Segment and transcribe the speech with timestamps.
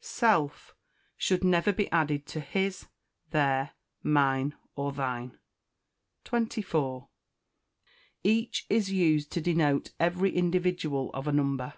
[0.00, 0.74] Self
[1.18, 2.86] should never be added to his,
[3.30, 3.72] their,
[4.02, 5.38] mine, or thine.
[6.24, 7.10] 24.
[8.24, 11.74] Each is used to denote every individual of a number.